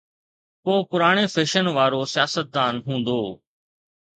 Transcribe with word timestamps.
ڪو 0.65 0.73
پراڻي 0.89 1.25
فيشن 1.33 1.65
وارو 1.77 2.01
سياستدان 2.13 2.73
هوندو. 2.85 3.21